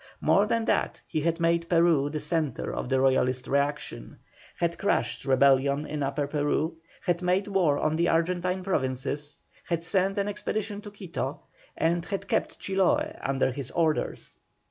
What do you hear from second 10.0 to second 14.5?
an expedition to Quito, and had kept Chiloe under his orders.